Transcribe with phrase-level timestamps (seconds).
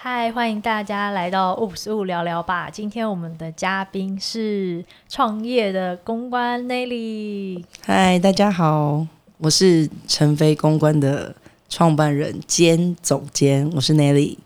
[0.00, 2.70] 嗨，欢迎大家来到 Oops 误聊聊吧。
[2.70, 7.64] 今天我们的嘉宾是创业的公关 Nelly。
[7.84, 9.04] 嗨，大家好，
[9.38, 11.34] 我是承飞公关的
[11.68, 14.38] 创办人兼总监，我是 Nelly。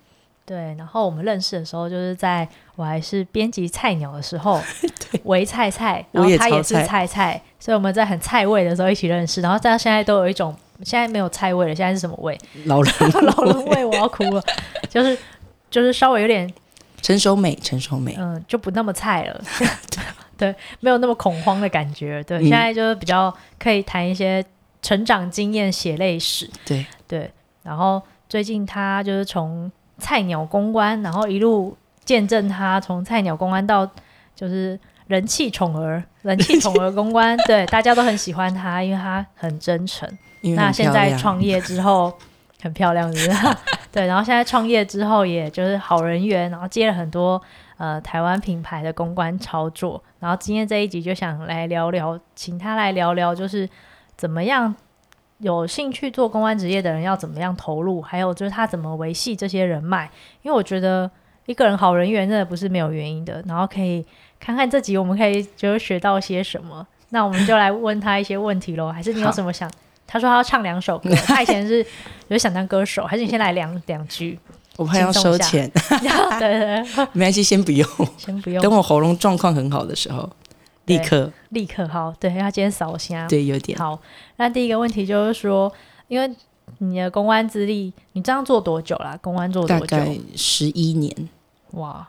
[0.46, 4.58] 对，然后我们认识的时候，就是在我还是编辑菜鸟的时候，
[5.24, 12.38] 为菜菜，然后他也是菜菜，所以我们在很菜味的时候一起认识，然后到现在都有一种现在没有菜味了，现在是什么味？
[12.64, 12.94] 老人
[13.36, 14.42] 老人味，我要哭了，
[14.88, 15.18] 就是。
[15.72, 16.48] 就是稍微有点
[17.00, 19.40] 成熟美，成熟美，嗯，就不那么菜了，
[20.36, 24.44] 对，没有那么恐慌的感觉，对，嗯、现在就是比较可以谈一些
[24.82, 27.30] 成长经验、血泪史，对对。
[27.62, 33.88] 然后最近他就是从菜鸟公关，然后一路见证他从菜鸟公关到
[34.36, 40.08] 就是人气宠儿， 人气宠儿公关，对，大家都很喜欢他，因为他很真诚。
[40.56, 42.12] 那现在创业之后。
[42.62, 43.56] 很漂亮，是不是？
[43.90, 47.42] 对，然后现在创业之后，也就是好人缘，然后接了很多
[47.76, 50.02] 呃台湾品牌的公关操作。
[50.20, 53.68] 然后今天这一集就想来聊聊，请他来聊聊，就是
[54.16, 54.74] 怎么样
[55.38, 60.08] 有兴趣做公关职业的人要怎么样投入，还有就是他怎么维系这些人脉。
[60.42, 61.10] 因为我觉得
[61.46, 63.42] 一个人好人缘真的不是没有原因的。
[63.46, 64.06] 然后可以
[64.40, 66.86] 看看这集我们可以就学到些什么。
[67.10, 69.70] 那我们就来问他一些问题喽，还是你有什么想？
[70.12, 71.84] 他说他要唱两首歌， 他以前是
[72.28, 74.38] 有想当歌手，还是你先来两两句？
[74.76, 75.70] 我怕要收钱。
[76.38, 77.88] 对对对，没关系，先不用，
[78.18, 78.62] 先不用。
[78.62, 80.28] 等我喉咙状况很好的时候，
[80.84, 82.14] 立刻立刻好。
[82.20, 83.26] 对，他今天扫声。
[83.26, 83.98] 对，有点好。
[84.36, 85.72] 那第一个问题就是说，
[86.08, 86.30] 因为
[86.78, 89.16] 你的公关资历，你这样做多久了？
[89.22, 89.86] 公关做多久？
[89.86, 91.28] 大概十一年。
[91.70, 92.06] 哇，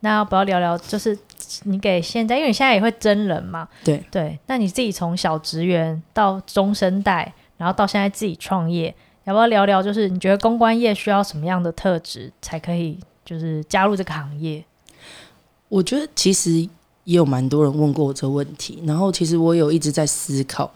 [0.00, 0.78] 那要不要聊聊？
[0.78, 1.18] 就是
[1.64, 3.68] 你给现在，因为你现在也会真人嘛？
[3.82, 4.38] 对对。
[4.46, 7.32] 那你自己从小职员到中生代。
[7.56, 8.92] 然后到现在自己创业，
[9.22, 9.80] 要不要聊聊？
[9.80, 14.62] 就是你觉得公关业需要什么样的特质才可以，就是加入这个行业？
[15.68, 16.50] 我觉得其实
[17.04, 20.68] 也有蛮多人问过我这个问题，然后其实我有一直在思考，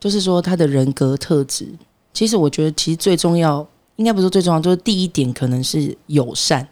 [0.00, 1.68] 就是说他的人格特质。
[2.12, 3.64] 其实我觉得，其实最重要，
[3.94, 6.66] 应该不是最重要，就是第一点可能是友善，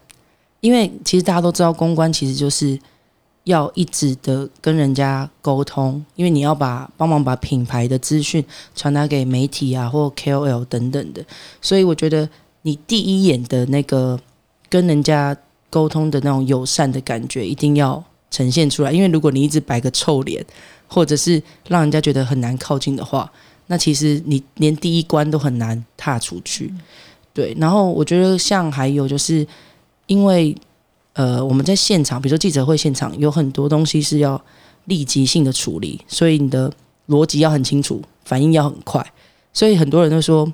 [0.59, 2.77] 因为其实大家都知道，公关其实就是。
[3.45, 8.43] 要一直的跟人家沟通，因为你要把帮忙把品牌的资讯
[8.73, 11.25] 传达给媒体啊，或 KOL 等等的，
[11.61, 12.29] 所以我觉得
[12.61, 14.17] 你第一眼的那个
[14.69, 15.35] 跟人家
[15.69, 18.01] 沟通的那种友善的感觉一定要
[18.31, 20.45] 呈现出来，因为如果你一直摆个臭脸，
[20.87, 23.29] 或者是让人家觉得很难靠近的话，
[23.67, 26.73] 那其实你连第一关都很难踏出去。
[27.33, 29.45] 对，然后我觉得像还有就是
[30.07, 30.55] 因为。
[31.13, 34.41] 呃，我们在现场，比如说记者会现场，有很多东西是要
[34.85, 36.71] 立即性的处理，所以你的
[37.07, 39.13] 逻辑要很清楚，反应要很快。
[39.53, 40.51] 所以很多人都说，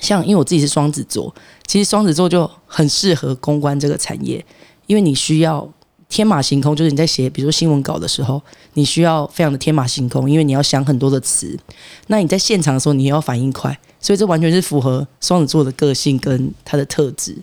[0.00, 1.34] 像因为我自己是双子座，
[1.66, 4.44] 其实双子座就很适合公关这个产业，
[4.86, 5.70] 因为你需要
[6.08, 8.40] 天马行空，就是你在写，比如说新闻稿的时候，
[8.72, 11.58] 你需要非常的天马行空，因为你要想很多的词。
[12.06, 17.36] 那你在现场的时候，你也要反应快，所以这完全是符合双子座的个性跟他的特质。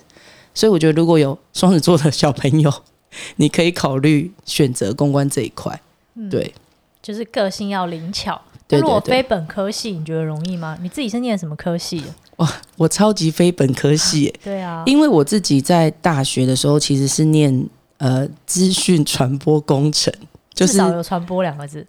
[0.53, 2.73] 所以我觉得，如果有双子座的小朋友，
[3.37, 5.81] 你可以考虑选择公关这一块。
[6.15, 6.53] 嗯，对，
[7.01, 8.39] 就是个性要灵巧。
[8.67, 10.77] 对，如果非本科系，你觉得容易吗？
[10.81, 12.03] 你自己是念什么科系？
[12.37, 14.33] 哇，我超级非本科系。
[14.43, 17.67] 对啊，因为我自己在大学的时候其实是念
[17.97, 20.13] 呃资讯传播工程，
[20.53, 21.85] 就是至少有传播两个字。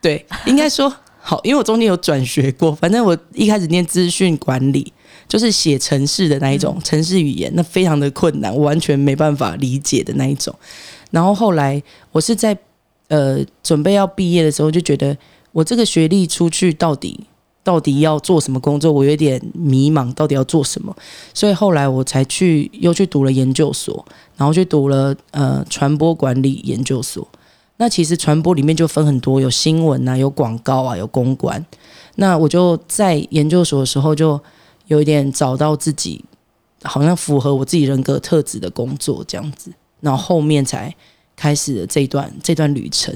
[0.00, 4.92] 对，应该说好，因为我中间有转学过，反正我一开始念资讯管理。
[5.28, 10.52] 就是写城市的那一种城市语言，那非常的困难，我完全没办法理解的那一种。
[11.12, 11.82] 然后后来
[12.12, 12.56] 我是在
[13.08, 15.16] 呃准备要毕业的时候，就觉得
[15.52, 17.20] 我这个学历出去到底
[17.62, 20.96] 到底要做什么工作，我有点迷茫，到底要做什么。
[21.32, 24.04] 所以后来我才去又去读了研究所，
[24.36, 27.26] 然后去读了呃传播管理研究所。
[27.76, 31.64] 那其实传播里面就分很多，有新闻啊，有广告啊，有公关。
[32.16, 34.40] 那我就在研究所的时候就。
[34.90, 36.24] 有一点找到自己，
[36.82, 40.92] 好像符合我自己人格特质的工作这样子，然后后面才
[41.36, 43.14] 开始了这段这段旅程。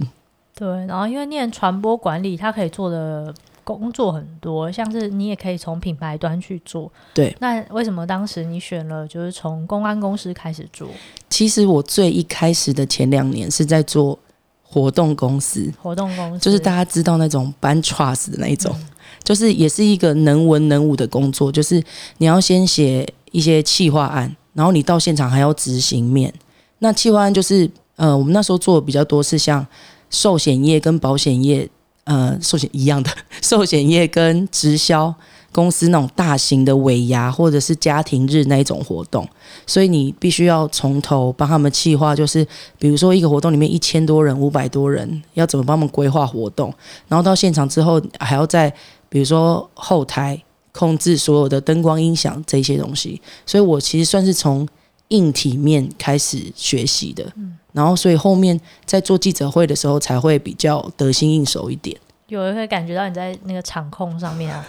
[0.55, 3.35] 对，然后因为念传播管理，它可以做的
[3.65, 6.89] 工作很多，像是你也可以从品牌端去做。
[7.13, 10.87] 对，那为什么当时你选了就是从公安公司开始做？
[11.29, 14.17] 其实我最一开始的前两年是在做
[14.63, 18.73] 活动公司，活动公司就是大家知道那种办 trust 的那一种。
[18.79, 18.89] 嗯
[19.25, 21.83] 就是也是一个能文能武的工作，就是
[22.19, 26.33] 你要先写一些企划案，然后你到现场还要执行面。
[26.81, 29.67] 那企划案就是呃，我们那时候做的比较多是像
[30.11, 31.69] 寿险业跟保险业，
[32.05, 33.11] 呃，寿险一样的
[33.41, 35.15] 寿险业跟直销
[35.53, 39.27] 公司那种大型的尾牙或者是家庭日那一种活动，
[39.67, 42.45] 所以你必须要从头帮他们计划，就是
[42.77, 46.75] 比如说一个活动里面一千多人、五百多人，要怎么帮他们规划活动，
[47.07, 48.75] 然后到现场之后还要在
[49.15, 54.67] 比如说后台控制所有的灯光、音响这些东西，所以我其实算是从
[55.11, 57.25] 硬体面开始学习的，
[57.71, 61.97] 然后所以后面在做记者会的时候才会比较得心应手一点。
[62.27, 64.67] 有人会感觉到你在那个场控上面啊。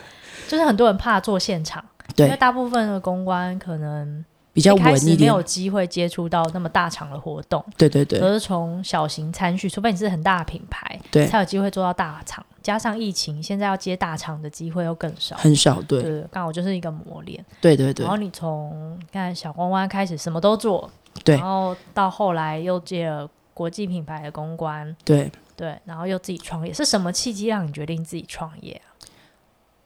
[0.48, 1.84] 就是很多人怕做现场，
[2.16, 4.24] 对，因为大部分的公关可能
[4.56, 12.44] 比较稳一点，没有机会接触到那么大场的活动，对对对，都是从小型参序，除非你是很大的品牌，对，才有机会做到大场。
[12.64, 18.06] 加上疫情，现在要接大场的机会又更少，很少，对，对，刚好就是一个磨练，对对对。
[18.06, 20.90] 然后你从看小公关开始什么都做，
[21.26, 25.30] 对，然后到后来又接了国际品牌的公关，对。
[25.58, 28.92] 对，然后又自己创业，是什么契机让你决定自己创业啊？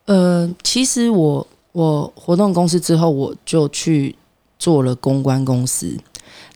[0.06, 4.16] 呃，其实我我活动公司之后，我就去
[4.60, 5.98] 做了公关公司。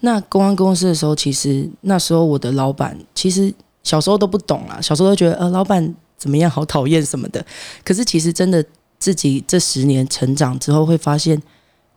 [0.01, 3.51] 那公关公司的时候，其实那时候我的老板，其实
[3.81, 7.43] 小时候都不懂啊，小时候都觉得呃，老板怎么样，好讨厌什么的。
[7.83, 8.63] 可是其实真的
[8.99, 11.41] 自己这十年成长之后，会发现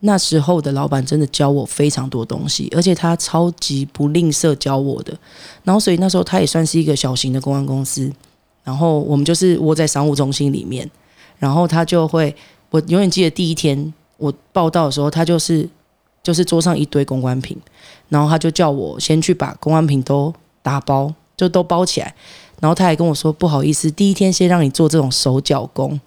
[0.00, 5.16] 那时候的老板真的教我非常多东西，而且他超级不吝啬教我的。
[5.64, 8.10] 然后所以那时候他也算是一个小型的公关公司，
[8.62, 10.88] 然后我们就是窝在商务中心里面。
[11.38, 12.34] 然后他就会，
[12.70, 15.68] 我永远记得第一天我报到的时候，他就是
[16.26, 17.56] 就是桌上一堆公关品，
[18.08, 22.12] 然后他就叫我先去把公关品都打包，就都包起来。
[22.60, 26.00] 然后他还跟我说，不好意思，第一天先让你做这种手脚工，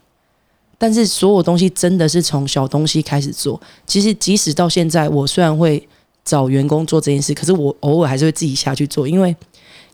[0.77, 3.61] 但是所有东西真的是从小东西开始做。
[3.87, 5.87] 其实即使到现在，我虽然会
[6.25, 9.33] 找员工做这件事，可是我偶尔还是会自己下去做，因为。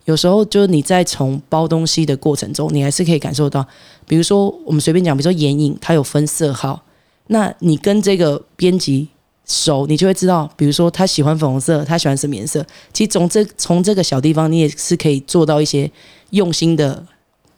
[0.06, 3.66] 有时候就是你在从包东西的过程中，你还是可以感受到，
[4.07, 6.83] 比如说我们随便讲，比如说眼影，它有分色号，
[7.25, 9.07] 那你跟这个编辑
[9.45, 12.65] 熟，你就会知道，比如说他喜欢粉红色，他喜欢什么颜色。
[12.92, 15.89] 其实从这从这个小地方，你也是可以做到一些
[16.31, 17.06] 用心的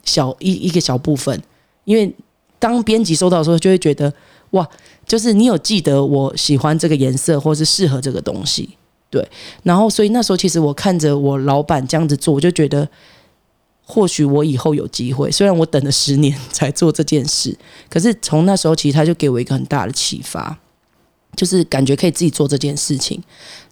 [0.04, 1.42] 小一一个小部分。
[1.86, 2.13] 因为
[2.60, 4.13] 当编辑收到的时候，就会觉得
[4.51, 4.68] 哇，
[5.06, 8.69] 就是你有记得我喜欢这个颜色，或是适合这个东西。
[9.10, 9.25] 对，
[9.63, 12.86] 然后所以那时候其实我看着我老板这样子做，我就觉得
[13.86, 15.31] 或许我以后有机会。
[15.31, 17.57] 虽然我等了十年 才做这件事，
[17.89, 20.60] 可是从那时候其实他就给我一个很大的启发，
[21.38, 23.24] 就是感觉可以自己做这件事情。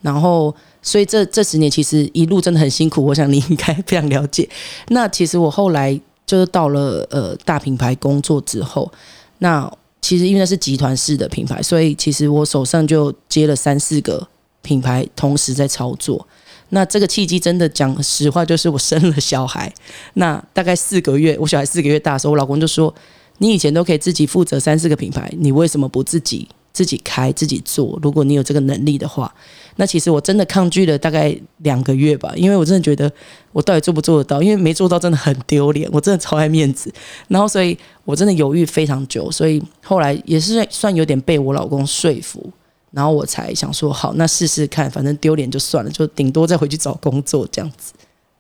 [0.02, 4.48] 然后所以这这十年其实一路真的很辛苦，我想你应该非常了解。
[4.88, 8.90] 那其实我后来就是到了呃大品牌工作之后，
[9.40, 9.70] 那
[10.02, 14.26] 其实因为那是集团式的品牌，所以其实我手上就接了三四个。
[14.66, 16.28] 品牌同时在操作，
[16.70, 19.72] 那这个契机真的讲实话，就是我生了小孩，
[20.16, 22.92] 那大概四个月，我小孩四个月大的时候，我老公就说
[23.38, 27.98] ：“你以前都可以自己负责三四个品牌，你为什么不自己自己开自己做？
[28.04, 29.34] 如果你有这个能力的话，
[29.78, 33.10] 那其实我真的抗拒了大概两个月吧，因为我真的觉得
[33.54, 34.42] 我到底做不做得到？
[34.42, 36.94] 因为没做到真的很丢脸，我真的超爱面子。
[37.30, 42.52] 然后，所以我真的犹豫非常久，所以后来也是算有点被我老公说服。”
[42.92, 47.94] 然后我才想说，好，那试试看，反正丢脸就算了，就顶多再回去找工作这样子。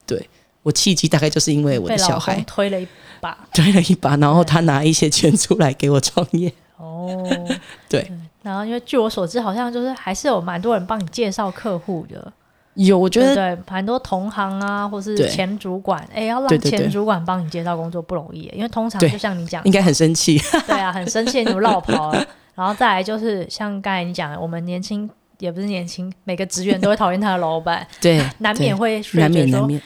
[0.06, 0.30] 对，
[0.64, 2.88] 我契机大概就是因为我的小孩推了一
[3.20, 6.54] 把，推了一把，然后他拿一些钱出来给我创业。
[6.78, 7.22] 哦，
[7.90, 8.12] 对，对。
[8.46, 12.32] 然后因为据我所知，好像就是还是有蛮多人帮你介绍客户的。
[12.76, 20.38] 有，我觉得对，蛮多同行啊，或是前主管，哎，要让前主管帮你介绍工作不容易，因为通常就像你讲，应该很生气。
[20.68, 22.24] 对啊，很生气，你就落跑了。
[22.54, 29.82] 然后再来就是像刚才你讲的，我们年轻也不是年轻，每个职员都会讨厌他的老板，对，难免会难免难免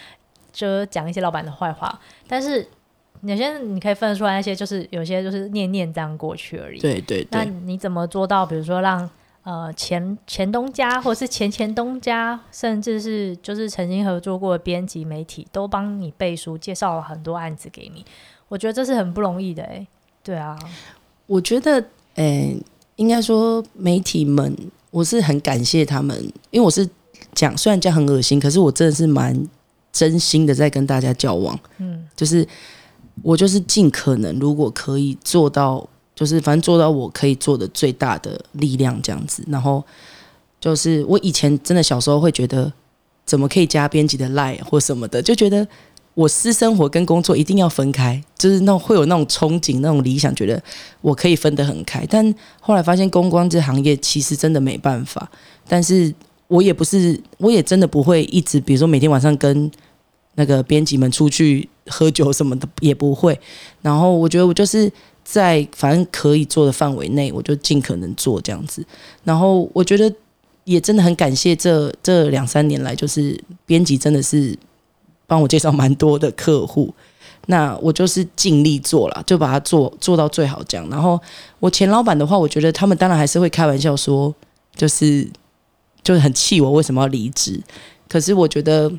[0.52, 1.98] 就讲一些老板的坏话。
[2.28, 2.68] 但是
[3.22, 6.80] 有些你可以分得出来，那些就是有些就是念念这样过去而已。
[6.80, 7.28] 对对对。
[7.32, 8.46] 那你怎么做到？
[8.46, 9.10] 比如说让
[9.44, 18.06] 呃前前东家，或是前前东家，甚至是就是曾经合作过的编辑媒体，都帮你背书，介绍了很多案子给你。
[18.48, 19.86] 我觉得这是很不容易的哎。
[20.24, 20.58] 对啊，
[21.28, 21.84] 我觉得。
[22.16, 22.64] 诶、欸，
[22.98, 24.54] 应该说媒体们，
[24.92, 26.18] 我是很感谢他们，
[26.50, 26.86] 因为我是
[27.34, 29.48] 讲，虽然讲很恶心，可是我真的是蛮
[29.94, 31.58] 真心的在跟大家交往。
[31.78, 32.46] 嗯，就是
[33.24, 39.44] 我就是尽可能，如果可以做到，就是反正做到我可以做的最大的力量这样子。
[39.48, 39.84] 然后
[40.60, 42.72] 就是我以前真的小时候会觉得，
[43.26, 45.68] 怎么可以加编辑的 line 或什么的，就觉得。
[46.16, 50.62] 我私生活跟工作一定要分开，就是那会有那种憧憬、那种理想，觉得
[51.00, 52.06] 我可以分得很开。
[52.10, 55.32] 但后来发现，公关这行业其实真的没办法。
[55.66, 56.14] 但是
[56.48, 59.72] 我也不是，我也真的不会一直，比如说每天晚上跟
[60.36, 63.38] 那个编辑们出去 喝酒什么的，也不会。
[63.82, 64.92] 然后我觉得我就是
[65.24, 68.86] 在反正可以做的范围内，我就尽可能做这样子。
[69.24, 70.14] 然后我觉得
[70.64, 74.58] 也真的很感谢这这两三年来，就是编辑真的是
[75.28, 76.94] 帮我介绍蛮多的客户。
[77.48, 80.88] 那我就是尽力做了，就把它做做到最好这样。
[80.90, 81.20] 然后
[81.60, 84.32] 我前老板的话，我觉得他们当然还是会开玩笑说，
[84.76, 85.28] 就是
[86.04, 87.60] 就是很气我为什么要离职。
[88.08, 88.92] 可是我觉得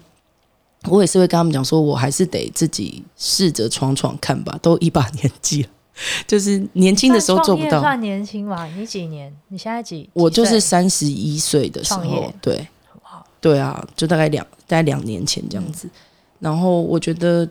[0.88, 4.58] 我也是会跟他们讲说，我还是得自己试着闯闯看吧。
[4.62, 5.68] 都一把年纪了。
[6.26, 8.64] 就是年轻的时候做不到，算年轻嘛？
[8.68, 9.30] 你几年？
[9.48, 10.08] 你现在几？
[10.14, 12.66] 我就是三十一岁的时候，对，
[13.38, 15.90] 对啊，就大概两大概两年前这样子。
[16.38, 17.46] 然后我觉得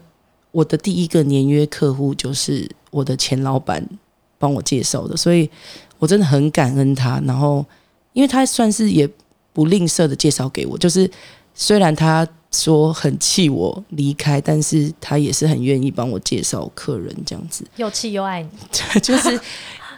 [0.49, 3.87] 我的第一个年约客户就是我的前老板
[4.39, 5.47] 帮我介绍的，所以
[5.99, 7.21] 我真的很感恩他。
[7.27, 7.63] 然后
[8.13, 9.07] 因为他算是也
[9.53, 11.07] 不吝啬的介绍给我，就是
[11.53, 12.27] 虽然他。
[12.51, 18.49] 说很气我离开，但是他也是很愿意帮我介绍客人这样子，又气又爱你，
[19.01, 19.39] 就是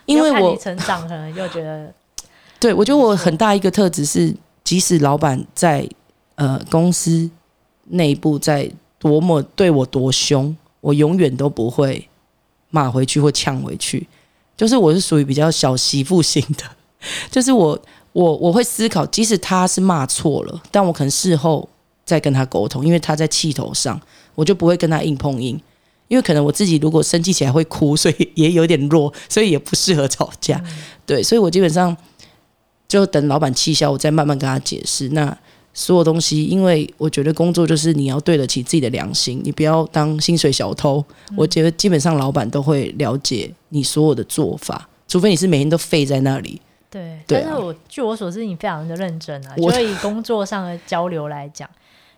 [0.06, 1.94] 因为 我成长，可能又觉得，
[2.60, 5.88] 对，我觉得我很大一个特质是，即使老板在
[6.36, 7.30] 呃公司
[7.86, 12.10] 内部在多么对我多凶，我永远都不会
[12.70, 14.06] 骂回去或呛回去，
[14.58, 16.66] 就是我是属于比较小媳妇型的，
[17.32, 17.80] 就是我
[18.12, 21.70] 我我会思考，即使他是骂错了，但我可能事后。
[22.06, 24.00] 再跟他沟通，因为他在气头上，
[24.36, 25.60] 我就不会跟他硬碰硬，
[26.08, 30.62] 因为可能我自己如果生气起来会哭，所以也有点弱，所以也不适合吵架。
[30.66, 31.96] 嗯、对，所以我基本上
[32.88, 35.10] 就等老板气消，我再慢慢跟他解释。
[35.10, 35.38] 那
[35.74, 41.02] 所有东西，因为我觉得工作就是你要对得起自己的良心，你不要当薪水小偷。
[41.30, 46.60] 嗯、我觉得基本上老板都会了解你所有的做法，除非你是每天都废在那里。
[46.90, 51.70] 对，对啊、但是我据我所知，你非常的认真啊，我就以工作上的交流来讲。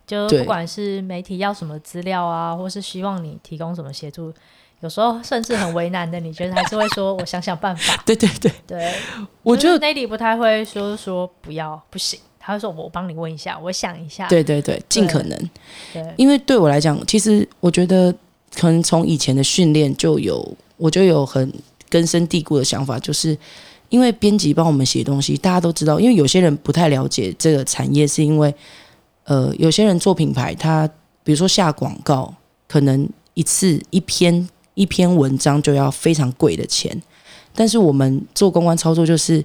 [0.05, 4.33] 就不管是媒体要什么资料啊，或是希望你提供什么协助，
[4.81, 7.95] 有时候甚至很为难的，你觉得还是会说我想想办法。
[8.05, 8.93] 对对对 对，
[9.41, 14.27] 我觉得 Nelly 不太会说说不要不行，他会说我帮你问一下，我想一下。
[14.27, 15.49] 对对对，尽可能。
[15.93, 18.13] 对，因为对我来讲，其实我觉得
[18.53, 20.45] 可能从以前的训练就有，
[20.75, 21.49] 我就有很
[21.89, 23.37] 根深蒂固的想法，就是
[23.87, 28.53] 因为编辑帮我们写东西，大家都知道，因为有些人不太了解这个产业，是因为。
[29.25, 30.85] 呃，有些人做品牌，他
[31.23, 32.33] 比如说下广告，
[32.67, 37.01] 可能一次一篇一篇文章就要非常贵的钱。
[37.55, 39.43] 但是我们做公关操作，就是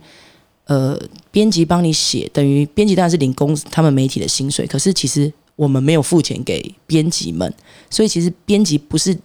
[0.64, 0.98] 呃，
[1.30, 7.52] 编辑帮你写，等于编辑当然是领公他们媒体的薪水，可是其实我们没有付钱给编辑们，
[7.88, 9.16] 所以其实编辑不是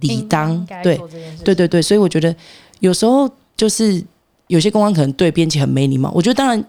[0.00, 0.98] 理当对
[1.44, 2.34] 对对对，所以我觉得
[2.78, 4.02] 有时候就是
[4.46, 6.64] 有些公关可能对编辑很没礼貌，我觉得当然。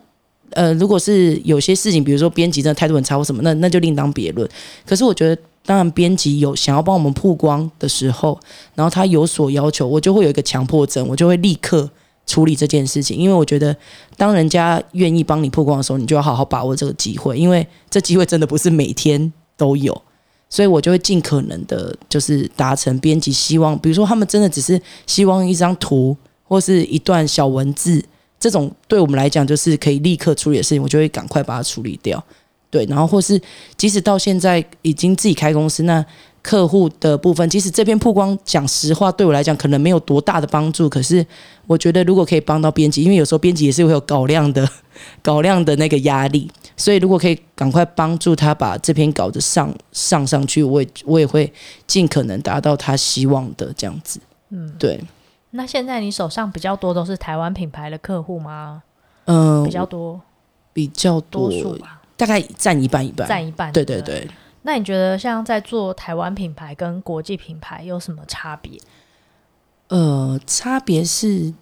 [0.52, 4.48] 呃，如果是有些事情，比如说编辑真的态度很差或什么，那那就另当别论。
[4.86, 8.40] 可是我觉得，当然编辑有想要帮我们曝光的时候，
[8.76, 11.90] 然后他有所要求，我就会有一个强迫症，我就会立刻
[12.26, 13.18] 处理这件事情。
[13.18, 13.76] 因为我觉得，
[14.18, 20.02] 当人家愿意帮你曝光的时候，你就要好好把握这个机会，因为这机会真的不是每天都有。
[20.50, 23.78] 所以我就会尽可能的，就是达成编辑希望。
[23.80, 28.04] 比如说，他们真的只是希望一张图或是一段小文字。
[28.42, 32.22] 这种对我们来讲就是可以立刻处理的事情，我就会赶快把它处理掉。
[32.72, 33.40] 对，然后或是
[33.78, 36.04] 即使到现在已经自己开公司，那
[36.42, 41.24] 客户的部分，即使这篇曝光，讲实话对我来讲可能没有多大的帮助，可是
[41.68, 44.68] 我觉得如果可以帮到编辑，因为有时候编辑也是会有稿量的
[45.22, 51.52] 稿量的那个压力，所以如果可以赶快帮助他把这篇稿子上上上去，我也我也会
[51.86, 54.20] 尽可能达到他希望的这样子。
[54.50, 55.00] 嗯，对。
[55.52, 58.84] 那现在你手上比较多都是台湾品牌的客户吗？
[59.26, 60.20] 嗯，比较多，
[60.72, 63.72] 比较多，多数吧，大概占一半一半，占一半。
[63.74, 64.28] 对对对。
[64.62, 68.80] 那你觉得像在做台湾品牌跟国际品牌有什么差别？
[69.90, 71.54] 呃，差别是，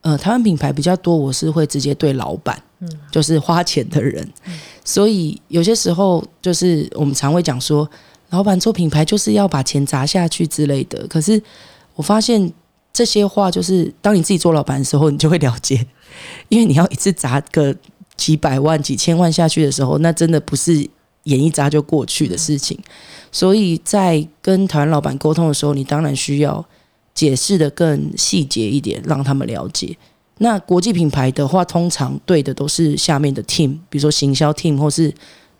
[0.00, 7.88] 呃，台湾品牌比较多，我是会直接对老板，嗯，就是花钱的人，嗯，所以有些时候就是我们常会讲说，
[8.30, 11.06] 老板做品牌就是要把钱砸下去之类的。
[11.06, 11.40] 可是
[11.94, 12.52] 我发现。
[12.92, 15.86] 这些话就是当你自己做老板的时候，你就会了解，
[16.48, 17.74] 因为你要一次砸个
[18.16, 20.74] 几百万、几千万下去的时候，那真的不是
[21.24, 22.78] 眼一眨就过去的事情。
[23.30, 26.64] 所以在跟台湾老板沟通的时候，你当然需要
[27.14, 29.96] 解释得更细节一点，让他们了解。
[30.38, 35.12] 那国际品牌的话，通常对的都是下面的 team，比如说行销 team 或是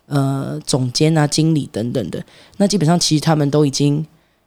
[0.07, 2.23] 呃总监啊、经理等等的。
[2.57, 4.05] 那基本上其实他们都已经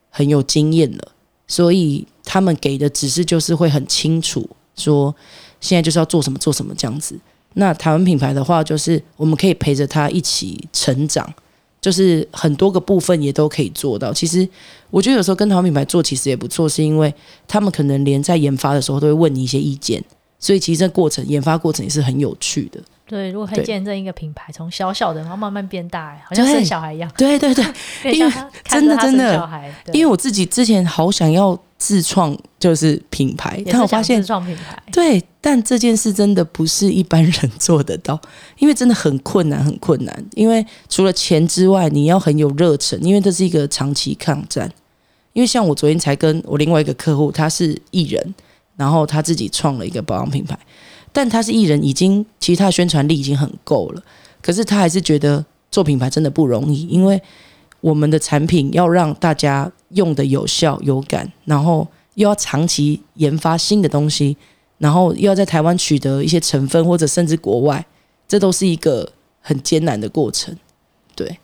[0.09, 1.11] 很有经验了。
[1.47, 5.13] 所以他们给的指示就是会很清楚，说
[5.59, 7.17] 现在就是要做什么做什么这样子。
[7.53, 11.31] 那台湾品牌的话，就是我们可以陪着他一起成长，
[11.79, 14.11] 就是很多个部分也都可以做到。
[14.11, 14.47] 其实
[14.89, 17.13] 我觉得有时候跟台湾品牌做其实也不错，是因为
[17.47, 20.03] 他们可能连在研发的时候都会问你一些意见，
[20.39, 22.81] 所以其实这过程研发过程也是很有趣的。
[23.13, 27.07] 对，如果可以见证一个品牌从小小的，然后慢慢变大，好像生小孩一样。
[27.15, 27.63] 对对对，
[28.11, 28.33] 因为
[28.65, 29.49] 真的真的，
[29.91, 38.19] 因为我自己之前好想要自创就是品牌，但我发现自创品牌，对，但这件事真的不是一般人 做得到，
[38.57, 40.25] 因为真的很困难，很困难。
[40.33, 44.67] 因为除了钱之外，你要很有热忱，因为这是一个长期抗战。
[45.33, 48.35] 因为像我昨天才跟我另外一个客户，他是艺人，
[48.75, 50.57] 然后他自己创了一个保养品牌。
[51.13, 54.03] 但他是艺人，已经其实他的宣传力已经很够了，
[54.41, 57.21] 可是他还是觉得做品牌真的不容易，因为
[57.79, 64.35] 我们的产品要让大家用的有效有感，然后又要长期研发新的东西，
[64.79, 67.85] 然后又要在台湾取得一些成分，或者甚至国外，
[68.27, 70.57] 这都是一个很艰难的过程。
[71.15, 71.37] 对，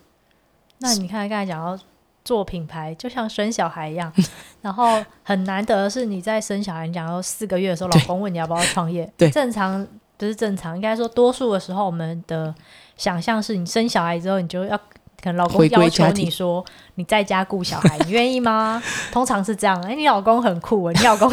[0.80, 1.82] 那你看刚才讲到。
[2.24, 4.12] 做品牌就像生小孩一样，
[4.62, 9.86] 然后很难得的是你在生小孩，你讲到四个月的时候，老公问你要不要创业，对，正常
[10.18, 12.54] 不是正常，应该说多数的时候，我们的
[12.98, 14.80] 想象是你生小孩之后，你就要。
[15.22, 16.64] 可能老公要求你说
[16.96, 18.82] 你在家顾小孩， 你愿意吗？
[19.12, 19.80] 通常是这样。
[19.84, 20.94] 哎、欸，你老公很酷啊！
[20.96, 21.30] 你老公，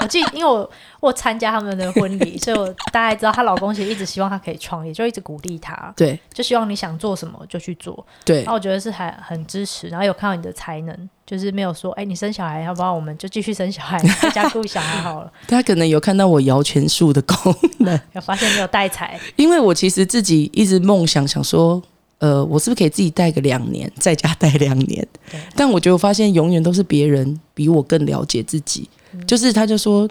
[0.00, 0.68] 我记得，因为我
[1.00, 5.92] 我参加他们的婚礼， 所以我大概知道她老公其实一直希望她可以创业，就一直鼓励她。
[5.96, 8.04] 对，就希望你想做什么就去做。
[8.24, 15.32] 对，然后我觉得是还很支持，然后有看到你的才能，就是没有说哎、欸，你生小孩要不然我们就继续生小孩， 在家顾小孩好了。
[15.46, 21.80] 他可能有看到我摇钱树的功能，有发现你有带财，因为我其实自己一直梦想想说。
[22.18, 25.06] 呃，我是不是可以自己带个两年，在家带两年？
[25.54, 28.88] 但我觉得我发现永远都是别人比我更了解自己。
[29.12, 30.08] 嗯、就是他就说，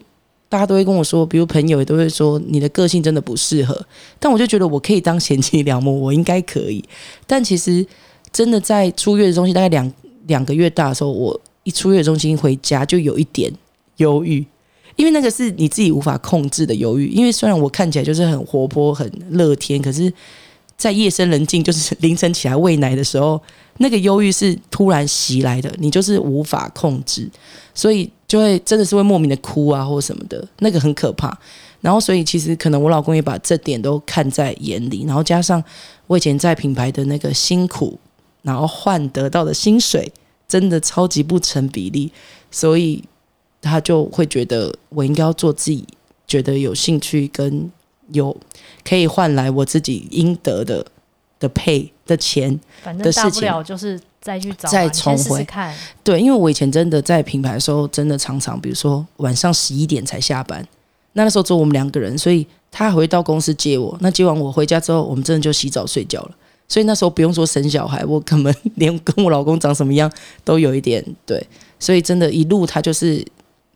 [0.48, 3.86] 大家都会跟我说，比如朋友也都会说，你的个性真的不适合。
[4.20, 6.82] 但我就觉得我可以当贤妻良母，我应该可以。
[7.26, 7.86] 但其实
[8.32, 9.92] 真的在出月子中心大概两
[10.28, 13.52] 两个月大的时候，我一出月子中心回家就有一点
[13.98, 14.46] 忧郁，
[14.96, 17.08] 因为那个是你自己无法控制的犹豫。
[17.08, 20.14] 因为虽然我看起来就是很活泼、很乐天，可是。
[20.78, 23.42] 在夜深人静，就是凌晨起来喂奶的时候，
[23.78, 27.28] 那个忧郁是突然袭来的，你就是无法控制，
[27.74, 31.36] 所以就会真的是会莫名的哭啊，或什么的，那个很可怕。
[31.82, 35.64] 然后，所以其实可能我老公也把这点都看在眼里，然后加上
[36.06, 37.98] 我以前在品牌的那个辛苦，
[38.44, 40.12] 然后换得到的薪水，
[40.48, 42.12] 真的超级不成比例，
[42.52, 43.04] 所以
[43.62, 45.84] 他就会觉得我应该要做自己
[46.28, 47.72] 觉得有兴趣跟。
[48.14, 48.34] 有
[48.88, 50.86] 可以换来我自己应得的
[51.40, 55.76] 的配的钱，反正大不了就是再去找，再重回看。
[56.04, 60.66] 对，因为我以前真的在品牌的时候，真的常常，比如说晚上十一点才下班，
[61.14, 63.98] 那那时候只有我们两个人，所以他回到公司接我。
[64.00, 66.32] 那接完我回家之后，我们真的就洗澡睡觉了。
[66.70, 70.10] 所以那时候不用说生小孩，我根本连跟我老公长什么样
[70.44, 71.46] 都有一点对。
[71.80, 73.26] 所以真的，一路他就是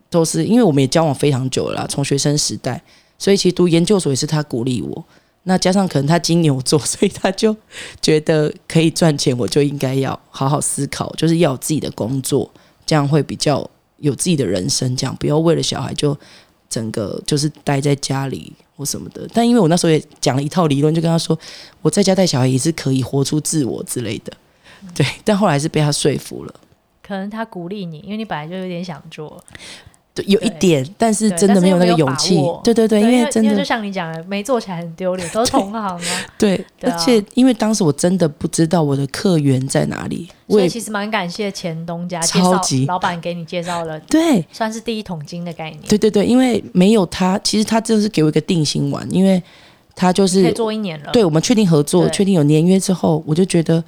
[0.10, 2.82] 都是，因为我们也交往非常久了啦，从学生时代。
[3.22, 5.06] 所以其实读研究所也是他鼓励我，
[5.44, 7.56] 那加上可能他金牛座， 所以他就
[8.02, 12.50] 觉得可以赚钱，我就应该要好好思考，就是要有自己的工作，
[12.84, 16.18] 这样会比较有自己的人生，这样不要为了小孩就
[16.68, 19.30] 整个就是待在家里或什么的。
[19.32, 21.38] 但因为我那时候也讲了一套理论，就跟他说
[21.84, 24.34] 我在家带小孩也是可以活出自我之类的，
[24.96, 25.06] 对。
[25.24, 26.56] 但后来是被他说服了，
[27.04, 29.44] 可能他鼓励你，因为你本来就有点想做。
[30.22, 32.40] 对，有一点，但是真的没有那个勇气。
[32.64, 36.00] 对对对，因为真的就像你讲的，没做起来很丢脸，都是同行啊。
[36.38, 45.82] 对，而且因为当时我真的不知道我的客源在哪里，所以其实蛮感谢前东家超级老板给你介绍了，对，算是第一桶金的概念。
[45.88, 49.42] 对对对，因为没有他，其实他就是给我一个定心丸，因为
[49.96, 51.12] 他就是做一年了。
[51.12, 53.84] 对，我们确定合作，确定有年约之后，我就觉得，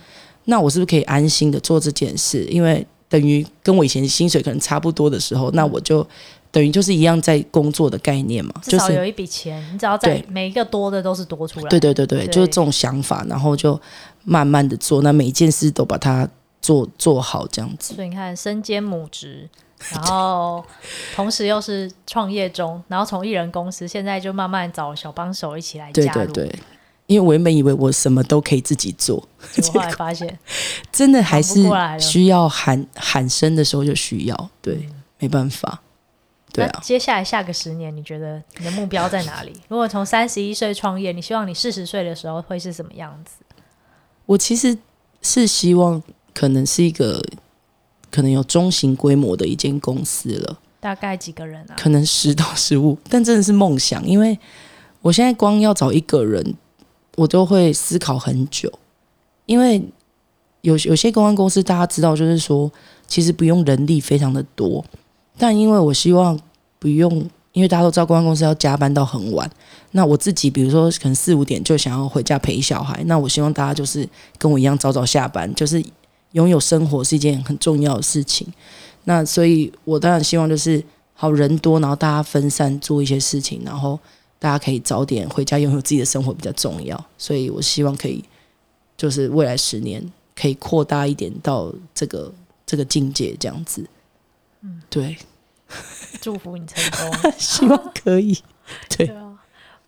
[0.46, 2.44] 那我是不是可以安心的做这件事？
[2.46, 6.04] 因为等于跟我以前薪水可能差不多的时候，那我就
[6.50, 11.70] 等于就是一样在工作的概念嘛，至少有一笔钱，就是、你只要在每一个多的都是多出来。
[11.70, 13.80] 对对对对，就是这种想法，然后就
[14.24, 16.28] 慢慢的做，那每一件事都把它
[16.60, 17.94] 做做好这样子。
[17.94, 19.48] 所以你看，身兼母职，
[19.92, 20.66] 然后
[21.14, 26.34] 同时又是创业中，然后从艺人公司，现在就慢慢找小帮手一起来加入。
[26.34, 26.60] 对对对。
[27.06, 30.40] 因为我原本以为我什么都可以自己做，结果后来 发现
[30.92, 31.66] 真的还是
[32.00, 34.88] 需要喊喊声的时候就需要，对，
[35.20, 35.82] 没办法，
[36.54, 36.80] 对啊。
[36.82, 39.52] 接下来下个十年，你觉得你的目标在哪里？
[39.68, 43.44] 如果从三十一岁创业，你希望你四十岁的时候会是什么样子？
[44.26, 44.78] 我其实
[45.22, 46.02] 是希望
[46.34, 47.22] 可能是一个
[48.10, 51.76] 可能有中型规模的一间公司了，大概几个人啊？
[51.78, 54.40] 可能十到十五，但真的是梦想，因为
[55.02, 56.56] 我现在光要找一个人。
[57.16, 58.72] 我都会思考很久，
[59.46, 59.84] 因为
[60.62, 62.72] 有有些公关公司大家知道，就是说
[63.06, 64.84] 其实不用人力非常的多，
[65.38, 66.40] 但因为我希望
[66.80, 69.48] 不用，因为大家都知道公关公司要加班到很晚，
[69.92, 74.08] 那我自己比如说可能四五点就想要回家陪小孩，那我希望大家就是
[74.40, 75.84] 跟我一样早早下班，就是
[76.32, 78.48] 拥有生活是一件很重要的事情。
[79.04, 84.00] 那所以我当然希望就是好人多，然后大家分散做一些事情，然后。
[84.44, 88.22] 大家可以早点回家，拥有自己的生活比较重要，所以我希望可以，
[88.98, 90.04] 就是未来十年
[90.36, 92.30] 可以扩大一点到这个
[92.66, 93.88] 这个境界，这样子。
[94.60, 95.18] 嗯，对，
[96.20, 98.38] 祝福你成功， 希望可以。
[98.90, 99.40] 对，对啊，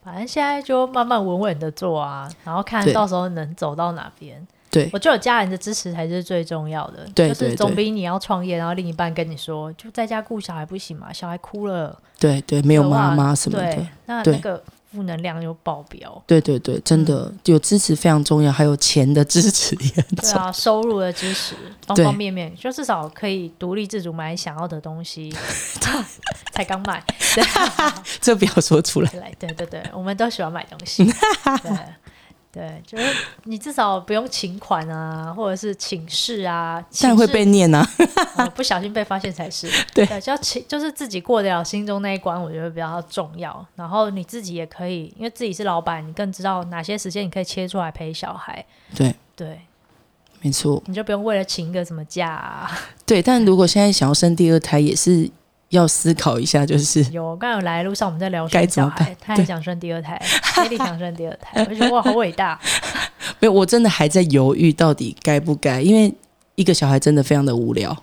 [0.01, 4.47] 反正现在就慢慢稳稳的做啊，然后看到时候能走到哪边。
[4.75, 7.07] 对，我觉得有家人的支持才是最重要的。
[7.15, 14.61] 对，就是总比你要创业，然后另一半跟你说就在家顾小孩不行嘛，小孩哭了，对对，没有妈妈什么的，对，那那个
[14.91, 16.21] 负能量有爆表。
[16.27, 20.35] 对对对，真的有支持非常重要，还有钱的支持也很重要。
[20.35, 21.55] 对啊， 收入的支持，
[21.87, 25.33] 方方面面，就至少可以独立自主买想要的东西。
[26.51, 27.01] 才刚买，
[28.19, 29.09] 这不要说出来。
[29.39, 31.05] 对对对，我们都喜欢买东西。
[31.63, 31.71] 对。
[32.55, 33.03] 对，就是
[33.43, 37.85] 你至少不用请款啊，或者是请示啊， 这样会被念啊、
[38.37, 39.69] 嗯，不小心被发现才是。
[39.93, 43.65] 对，对，就要请，就是自己过得了心中那一关，我觉得比较重要。
[43.75, 48.65] 然后你自己也可以，因为自己是老板，你更知道哪些时间你可以切出来陪小孩。
[48.95, 49.59] 对对，
[50.39, 52.71] 没错，你就不用为了请一个什么假啊。
[53.05, 55.29] 对，但如果现在想要生第二胎，也是。
[55.69, 60.21] 要思考一下，就是有刚刚有来路上，我们在聊生小孩，他也想生第二胎，
[60.55, 62.59] 杰利想生第二胎，我觉得哇，好伟大。
[63.39, 66.13] 没有，我真的还在犹豫到底该不该，因为
[66.55, 67.95] 一个小孩真的非常的无聊。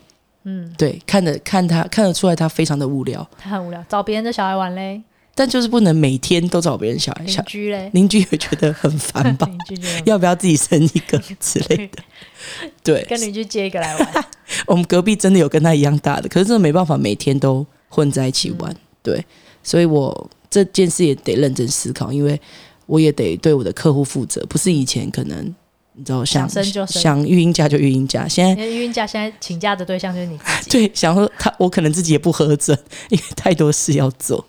[0.45, 5.01] 嗯，对，看得看他看得出来，他非常的无聊，他很无聊，找别人的小孩玩嘞。
[5.35, 9.49] 但就是不能每天都找别人小孩，邻居嘞，邻居也觉得很烦吧？
[10.05, 12.03] 要不要自己生一个之类的？
[12.85, 14.25] 对，跟邻居借一个来玩。
[14.67, 18.73] 我们隔壁真的有跟他一样大的，可是真的没办法每天都混在一起玩。
[18.73, 19.27] 嗯、对，
[19.63, 22.41] 所以我这件事也得认真思考，因为
[22.87, 25.55] 我也得对我的客户负责，不是以前可能
[25.95, 30.71] 你知道想想生就生，想育婴假就育婴假，现在育婴假现在请假的对象就是你自己。
[30.89, 32.79] 对，想说他我可能自己也不合准，
[33.11, 34.45] 因为太多事要做。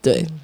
[0.00, 0.40] 对、嗯，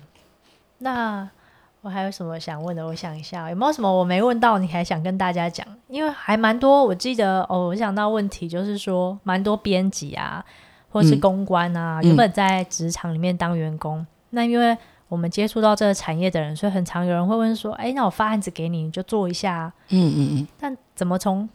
[0.79, 1.31] 那
[1.81, 2.85] 我还有什么想问的？
[2.85, 5.67] 我想一下，有没有什么我没问到，你还想跟大家讲？
[5.87, 10.45] 因为还蛮多，我记得哦，我想到问题就是说，蛮多编辑啊，
[10.91, 14.77] 或者是公关啊，嗯、原本在职场里面当员工，嗯、那因为
[15.09, 19.73] 我们接触到这个产业的人，所以很常有人会问说，哎，那我发案子给你，你就做一下。
[19.89, 20.49] 嗯嗯嗯。
[20.59, 21.49] 但怎么从？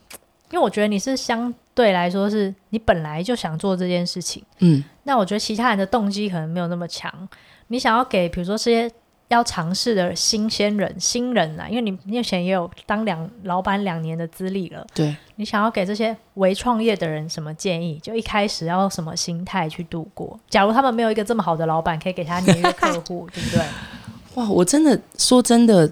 [0.52, 4.44] 因为我觉得你是相对来说是你本来就想做这件事情。
[4.60, 4.84] 嗯。
[5.04, 7.12] 那我觉得其他人的动机可能没有那么强。
[7.68, 8.92] 你想要给，比如说这些
[9.34, 14.86] 要尝试的新鲜人、新人啊，因为你目前也有当两老板两年的资历了。
[14.94, 15.16] 对。
[15.36, 18.00] 你想要给这些微创业的人什么建议？
[18.04, 20.40] 就一开始要什么心态去度过？
[20.48, 23.66] 假如他们没有一个这么好的老板，可以给他年约客户， 对不对？
[24.36, 25.92] 哇，我真的说真的，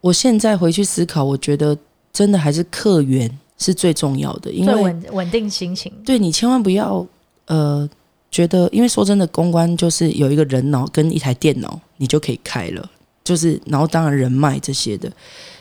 [0.00, 1.78] 我现在回去思考，我觉得
[2.12, 5.92] 真的还是客源是最重要的，因为稳稳定心情。
[6.04, 7.06] 对，你千万不要
[7.46, 7.88] 呃。
[8.30, 12.90] 觉得，因为说真的，公关就是有一个人脑跟一台电脑，你就可以开了。
[13.24, 15.10] 就是，然后当然人脉这些的，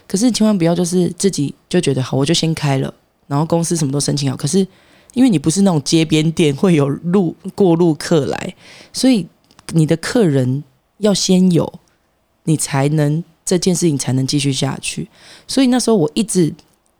[0.07, 2.93] 可是千万不要就是自己就觉得好，我就先开了，
[3.27, 4.37] 然后公司什么都申请好。
[4.37, 4.59] 可是
[5.13, 8.55] 因为你不是那种街边店，会有路过路客来，
[8.93, 9.27] 所以
[9.73, 10.63] 你的客人
[10.99, 11.71] 要先有，
[12.43, 15.07] 你才能这件事情才能继续下去。
[15.47, 16.53] 所以那时候我一直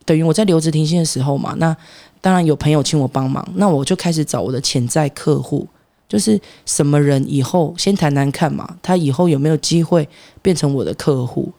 [0.05, 1.75] 等于我在留职停薪的时候嘛，那。
[2.21, 5.67] 当然有朋友请我帮忙，那我就开始找我的潜在客户，
[6.08, 10.08] 就是什么人以后先谈谈看嘛，他以后有没有机会
[10.41, 11.51] 变成我的客户？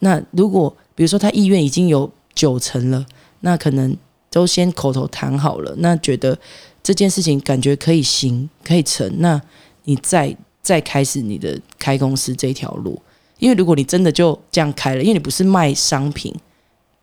[0.00, 3.06] 那如果比如说他意愿已经有九成了，
[3.40, 3.96] 那可能
[4.30, 6.36] 都先口头谈好了，那觉得
[6.82, 9.40] 这件事情感觉可以行，可以成，那
[9.84, 13.00] 你再再开始你的开公司这条路，
[13.38, 16.34] 因为如果你真的就这样开了，因为你不是卖商品，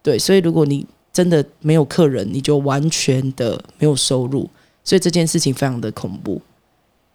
[0.04, 0.86] 对，所以如果你。
[1.15, 4.49] 真的没有客人，你就完全的没有收入，
[4.84, 6.41] 所以这件事情非常的恐怖。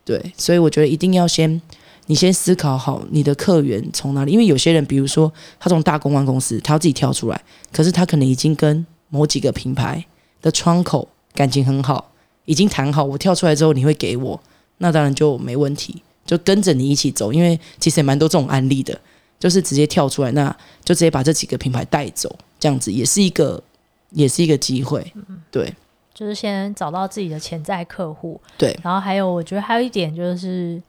[0.06, 1.60] 对，所以我觉得一定要先，
[2.06, 7.38] 你先思考好你的客源从哪里，因为有些人，比如说他从大公关公司，他要自己跳出来，
[7.70, 10.02] 可是他可能已经跟某几个品牌
[10.40, 12.10] 的窗口感情很好，
[12.46, 14.40] 已经谈好，我跳出来之后你会给我，
[14.78, 18.98] 那当然就没问题，就跟着你一起走，因为其实也蛮多这种案例的，
[19.38, 20.50] 就是直接跳出来，那
[20.82, 23.62] 就直接把这几个品牌带走，这样子也是一个。
[24.10, 25.12] 也是一个机会，
[25.50, 25.72] 对，
[26.12, 30.80] 就是先找到自己的潜在客户，对，然后还有我觉得还有一点就是，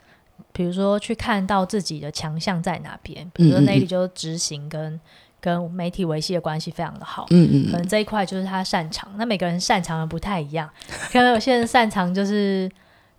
[0.51, 4.99] 比如说去看到自己的强项在哪边，比如说那里就是执行跟
[5.39, 7.25] 跟媒体维系的关系非常的好。
[7.29, 9.09] 嗯嗯，可能这一块就是他擅长。
[9.17, 10.69] 那每个人擅长的不太一样，
[11.11, 12.69] 可能有些人擅长就是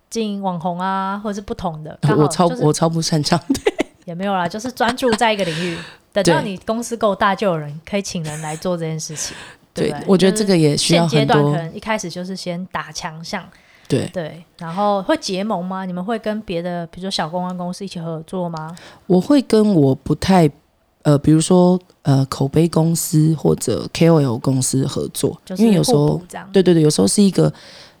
[0.09, 1.97] 进网红啊，或者是不同的。
[2.17, 3.73] 我超我超不擅长的，
[4.05, 5.77] 也没有啦，就是专注在一个领域。
[6.13, 9.35] 等到你公司够大，就有人可以请人来做这件事情。
[9.73, 11.17] 对，对，我觉得这个也需要很多。
[11.17, 13.43] 现阶段可能一开始就是先打强项。
[13.85, 15.85] 对对，然后会结盟吗？
[15.85, 18.73] 你们会跟别的，比如说小公关公司一起合作吗？
[19.07, 20.49] 我会跟我不太
[21.03, 26.19] 呃，比如说呃，口碑公司或者 KOL 公司合作，就是、因为有时候
[26.51, 27.53] 对对对，有时候是一个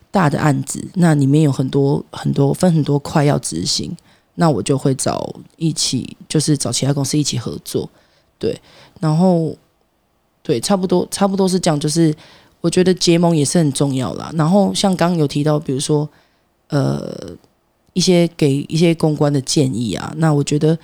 [0.09, 3.95] 大的案子，那里面有很多很多分很多块要执行，
[4.35, 7.87] 那我就会找一起，就是找其他公司一起合作。
[8.39, 8.59] 对，
[9.01, 9.53] 然后
[10.43, 12.13] 对，差不多差不多是这样，就是。
[12.63, 14.31] 我觉得结盟也是很重要啦。
[14.35, 16.07] 然后像刚有提到，比如说，
[16.69, 17.13] 呃，
[17.91, 20.13] 一些给一些公关的建议啊。
[20.15, 20.79] 那我觉得，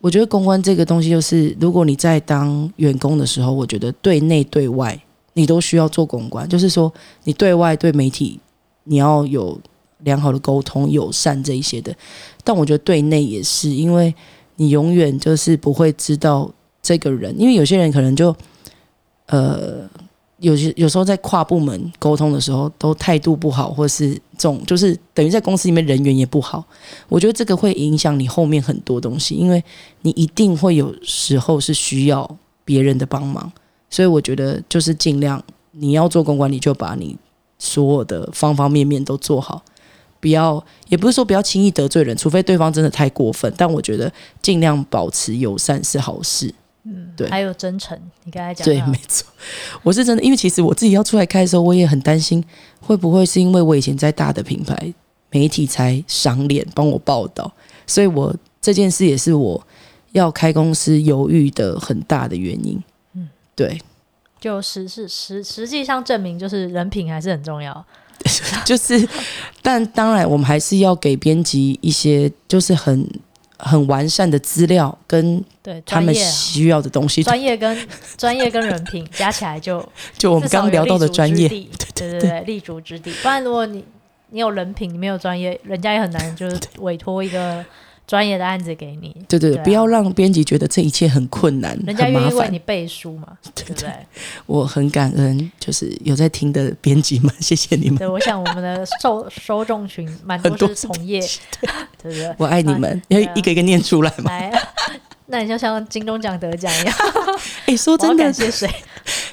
[0.00, 4.96] 我觉得公关这个东西，就是如果你在当员工的时候，我觉得对内对外
[5.32, 6.48] 你都需要做公关。
[6.48, 6.92] 就是说，
[7.24, 8.38] 你对外对媒体
[8.84, 9.60] 你要有
[10.04, 11.92] 良好的沟通、友善这一些的。
[12.44, 14.14] 但我觉得对内也是，因为
[14.54, 16.48] 你永远就是不会知道
[16.80, 18.32] 这个人，因为有些人可能就，
[19.26, 19.88] 呃。
[20.38, 26.64] 有些有时候在跨部门沟通的时候，都态度不好，或是这种就是等于在公司里面人缘也不好。
[27.08, 29.62] 我觉得这个会影响你后面很多东西，因为
[30.00, 32.28] 你一定会有时候是需要
[32.64, 33.52] 别人的帮忙。
[33.88, 37.16] 所以我觉得就是尽量你要做公关，你就把你
[37.60, 39.62] 所有的方方面面都做好，
[40.18, 43.54] 不要也不是说不要轻易得罪人，除非对方真的太过分。
[43.56, 46.52] 但我觉得尽量保持友善是好事。
[46.84, 49.24] 嗯，对，还有真诚，你刚才讲对，没错，
[49.84, 52.44] 我是真的，因为其实我自己要出来开的时候，我也很担心
[52.80, 54.92] 会不会是因为我以前在大的品牌
[55.30, 57.52] 媒体才赏脸帮我报道，
[57.86, 59.64] 所以我这件事也是我
[60.10, 62.82] 要开公司犹豫的很大的原因。
[63.14, 63.80] 嗯，对，
[64.40, 67.86] 就实是实实际上证明就是人品还是很重要，
[68.66, 69.08] 就是，
[69.62, 73.08] 但当然我们还是要给编辑一些就是很。
[73.64, 77.76] 很完善的资料跟对他们需要的东西，专业跟
[78.16, 79.84] 专业跟人品 加起来就
[80.18, 83.12] 就我们刚刚聊到的专业， 对对对，对，立足之地。
[83.22, 83.84] 不然如果你
[84.30, 87.64] 你有人品，你没有专业，人家也很难就是委托一个
[88.06, 89.14] 专业的案子给你。
[89.28, 93.88] 对对，对，对、啊，不要让编辑觉得这一切很困难，人家愿意为你背书嘛， 对不对？
[94.46, 97.98] 我很感恩，就是有在听的编辑们， 谢谢你们。
[97.98, 101.20] 对，我想我们的受受众群蛮多是从业，
[102.02, 102.34] 对不对，对？
[102.38, 104.30] 我爱你们，要一个一个念出来嘛。
[105.26, 106.94] 那你就像金钟奖得奖一样。
[107.66, 108.68] 哎，说真的，感谢谁？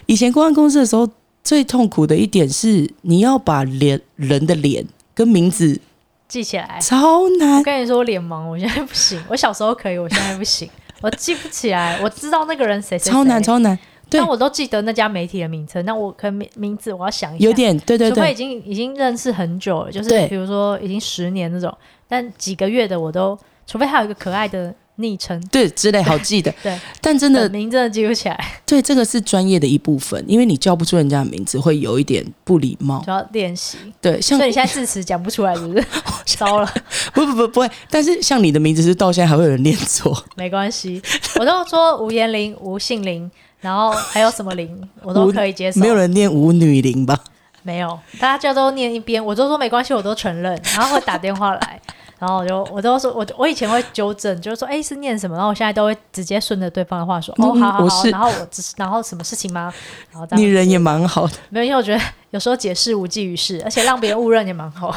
[0.05, 1.10] 以前公关公司的时候，
[1.43, 5.82] 最痛苦的一点是，你要把脸人的脸跟名字。
[6.30, 7.58] 记起来超难。
[7.58, 9.22] 我跟你说，我脸盲，我现在不行。
[9.28, 10.70] 我小时候可以，我现在不行。
[11.02, 13.12] 我记不起来，我知道那个人谁谁。
[13.12, 13.78] 超难，超难。
[14.10, 15.84] 但我都记得那家媒体的名称。
[15.86, 17.46] 那我可能名名字我要想一下。
[17.46, 18.15] 有点，对对对。
[18.15, 21.76] 除非已经已经认识很久了，就是比如说已经十年那种，
[22.08, 23.38] 但几个月的我都，
[23.68, 24.74] 除非还有一个可爱的。
[24.99, 28.62] 昵称对之类好记的， 对，但真的名真的记不起来。
[28.65, 33.01] 对，这个是专业的一部分，因为你叫不出人家的名字，会有一点不礼貌。
[33.05, 33.77] 就要练习。
[34.01, 35.85] 对，像所以你现在字词讲不出来，是不是？
[36.38, 36.69] 糟了。
[37.13, 40.15] 不不不不会，但是像你的名字是到现在还会有人念错。
[40.35, 41.01] 没关系，
[41.39, 43.29] 我都说吴彦霖、吴姓林，
[43.62, 44.69] 然后还有什么林，
[45.01, 45.79] 我都可以接受。
[45.79, 47.17] 没有人念吴女林吧？
[47.63, 51.81] 没有，大家就都念一边，我都说没关系，我都承认，然后会打电话来。
[52.19, 55.38] 然后我就我都说，我我以前会纠正，就是说，哎，是念什么？
[55.38, 58.03] 然后我现在都会直接顺着对方的话说，哦，好好好。
[58.08, 59.73] 然后我只是，然后什么事情吗？
[60.12, 64.93] 然后你人也蛮好的，没有，因为我觉得有时候解释无济于事，而且让别人误认也蛮好。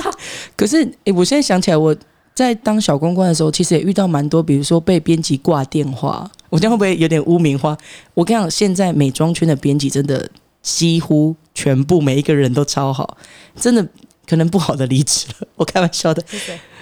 [0.56, 1.94] 可是，哎，我现在想起来，我
[2.34, 7.76] 在当小公关的时候，其实也遇到蛮多，比如说被编辑挂电话，我这样会不会有点污名化？
[8.14, 10.26] 我跟你讲，现在美妆圈的编辑真的
[10.62, 13.18] 几乎全部每一个人都超好，
[13.54, 13.86] 真的。
[14.26, 16.22] 可能不好的离职了， 我开玩笑的，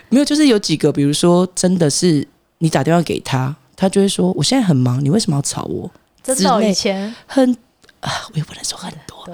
[0.08, 2.26] 没有，就是有几个，比如说，真的是
[2.58, 5.90] 你打电话给他，他就会说：“我现在很忙，你为什么要吵我？”
[6.22, 7.56] 真的以前很
[8.00, 9.26] 啊，我也不能说很多，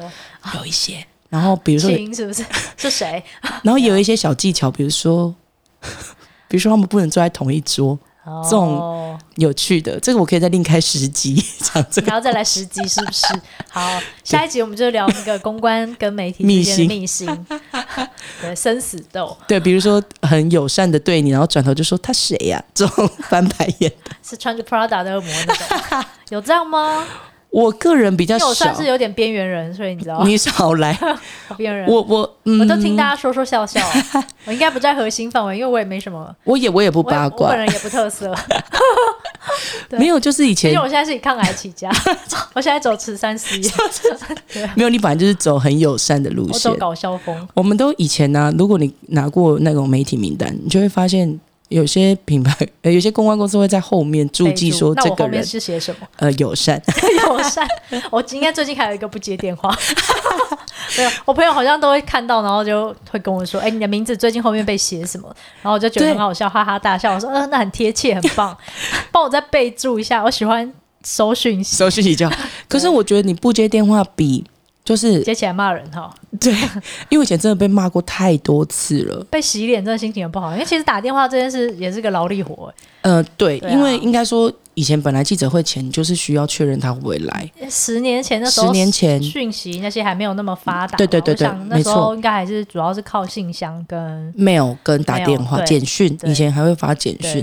[0.55, 1.05] 有一些。
[1.29, 2.45] 然后比如说，是不是
[2.77, 3.23] 是谁？
[3.62, 5.35] 然后有一些小技巧，比如说，
[6.49, 7.99] 比如说他们不能坐在同一桌。
[8.45, 13.27] 这种有趣的，这个我可以再另开十集 讲这个，然后再来十集是不是？
[13.71, 17.47] 好，下一集我们就聊那个公关跟媒体之间的秘辛，
[18.43, 19.37] 对，生死斗。
[19.47, 22.62] 对，比如说很友善的对你，然后转头就说他谁呀？
[22.75, 25.55] 这种翻白眼，是穿着 Prada 的恶魔那
[26.03, 27.05] 种，有这样吗？
[27.57, 30.92] 我个人比较少，我算是有点边缘人，所以你知道， 你少来
[31.57, 31.88] 边缘人。
[31.88, 33.81] 我我、嗯、我都听大家说说笑笑，
[34.45, 38.35] 我应该不在核心范围，因为我也没什么，我也我也不八卦，我，我本人也不特色。
[39.92, 41.90] 没有，就是以前，因为我现在是以抗癌起家，
[42.53, 43.71] 我现在走慈善事业。
[44.75, 47.49] 没有，你本来就是走很友善的路线，我走搞笑风。
[47.55, 51.40] 我们都以前呢、啊，如果你拿过那种媒体名单，你就会发现。
[51.69, 56.07] 有些品牌， 呃，有些公关公司会在后面注记说这个人是写什么？
[56.17, 56.81] 呃，友善，
[57.27, 57.67] 友善。
[58.11, 59.77] 我应该最近还有一个不接电话，
[60.97, 61.11] 没有。
[61.25, 65.29] 我朋友好像都会看到，然后就会跟我说：“哎、欸，你的名字最近后面被写什么？”
[65.63, 67.13] 然后我就觉得很好笑，哈哈大笑。
[67.15, 68.57] 我说：“嗯、呃，那很贴切，很棒，
[69.11, 70.23] 帮我再备注一下。
[70.23, 72.37] 我喜欢搜讯息，搜讯息就好。
[72.69, 74.45] 可是我觉得你不接电话比。”
[74.87, 76.55] 就是接起来骂人哈， 对，
[77.11, 80.53] 因为以前真的被骂过太多次了，被洗脸真的心情很不好。
[80.53, 82.72] 因为其实打电话这件事也是个劳力活，
[83.03, 84.51] 呃，对，因为应该说。
[84.77, 87.51] 以前本来记者会前就是需要确认他会不会来。
[87.71, 90.99] 十年前的时候，十年前讯息那些还没有那么发达。
[90.99, 96.15] 对对对对，那时候应该还是主要是靠信箱跟 mail 跟打电话、简讯。
[96.25, 97.43] 以前还会发简讯，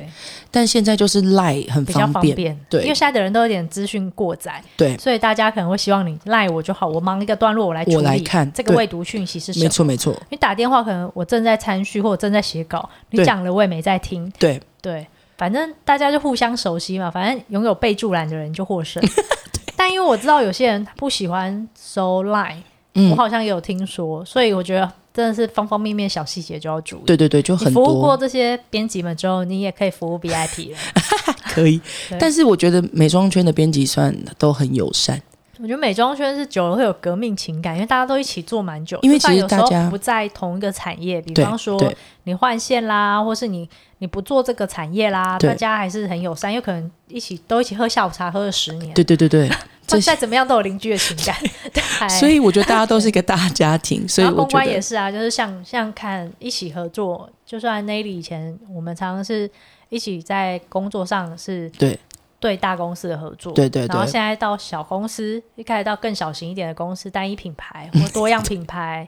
[0.52, 2.56] 但现在就是 Line 很方便。
[2.70, 4.64] 对，因为现在的人都有点资讯过载。
[4.78, 7.84] 对，所以大家可能会希望你 Line 我就好，我忙一个段落我来。
[7.88, 9.64] 我来看这个未读讯息是什么？
[9.66, 10.16] 没错没错。
[10.30, 14.32] 你打电话可能我正在参叙或者正在写稿，你讲了我也没在听。
[14.38, 15.08] 对对。
[15.38, 19.04] 反正大家就互相熟悉嘛，反正拥有备注栏的人就获胜。
[19.76, 22.58] 但因为我知道有些人不喜欢收 Line，、
[22.94, 27.02] 嗯、我好像也有听说，所以我觉得真的是方方面面小细节就要注意。
[27.06, 27.86] 对对对，就很多。
[27.86, 30.78] 服务过这些编辑们之后，你也可以服务 VIP 了。
[31.54, 31.82] 可以，
[32.20, 35.22] 但是我觉得美妆圈的编辑算都很友善。
[35.64, 39.00] 我觉得美妆圈是久了会有革命情感，因为大家都一起做蛮久。
[39.02, 41.82] 因为其实大家不在同一个产业，比方说
[42.26, 48.94] 你换线啦，或是你你不做这个产业啦，大家还是很友善，有可能一起都一起喝下午茶，喝了十年。
[48.94, 49.50] 对对对对，
[49.88, 51.34] 再再 怎么样都有邻居的情感。
[51.72, 54.04] 对，所以我觉得大家都是一个大家庭。
[54.06, 59.50] 所以我公关也是啊，就是像像看一起合作，就算 Nelly 以前我们常常是
[59.88, 61.98] 一起在工作上是对。
[62.44, 69.08] 对大公司的合作，对对对，然后现在到小公司，一开始到更小型一点的公司，单一品牌或多样品牌，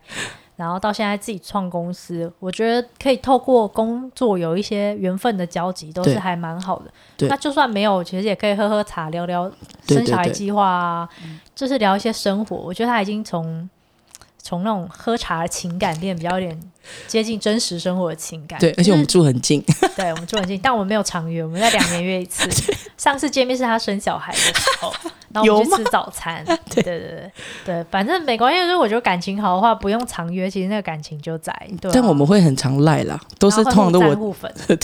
[0.55, 7.27] 然后到现在自己创公司，我觉得可以透过工作有一些缘分的交集，都是还蛮好的。
[7.27, 9.51] 那就算没有，其实也可以喝喝茶，聊聊
[9.85, 12.55] 生小孩计划啊，对对对，就是聊一些生活。
[12.55, 13.69] 我觉得他已经从。
[14.37, 16.71] 从那种喝茶的情感变比较有点
[17.07, 18.59] 接近真实生活的情感。
[18.59, 19.63] 对，而且我们住很近。
[19.95, 22.49] 对，我们住很近，但我们没有常约，我们在两年约一次。
[22.97, 24.93] 上次见面是他生小孩的时候，
[25.33, 26.43] 然后我们去吃早餐。
[26.45, 27.31] 对对对对
[27.65, 28.61] 对，反正没关系。
[28.61, 31.53] 如果我觉得感情好的话，不用常约，其实那个感情就在。
[31.81, 34.31] 对，但我们会很常赖啦，都是通常都我。
[34.31, 34.77] 粉，对，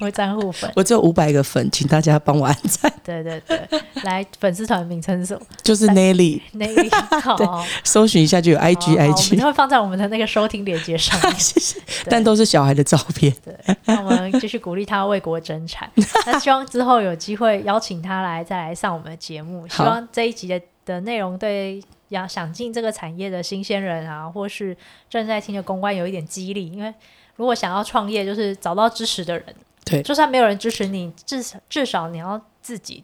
[0.00, 0.70] 会沾互粉。
[0.74, 2.92] 我只有五百个粉，请大家帮我按赞。
[3.04, 3.58] 对对对，
[4.02, 5.40] 来粉丝团名称是什么？
[5.62, 6.40] 就是 Nelly。
[6.54, 8.96] Nelly，好，搜寻一下就有 IG。
[9.32, 11.80] 我们会放在我们的那个收听链接上面，谢谢。
[12.06, 13.34] 但都是小孩的照片。
[13.44, 15.90] 对，那我们继续鼓励他为国争产。
[16.26, 19.66] 那希望之后有机会邀请他来再来上我们的节目。
[19.66, 24.76] 希望这一集的的内容对要想进这个产业的新鲜人啊，或是
[25.08, 26.70] 正在听的公关有一点激励。
[26.70, 26.92] 因为
[27.36, 29.44] 如果想要创业，就是找到支持的人。
[29.84, 33.02] 对，就算没有人支持你，至少至少你要自己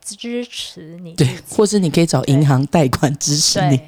[0.00, 1.12] 支持你。
[1.14, 3.80] 对，或是你可以找银行贷款支持你。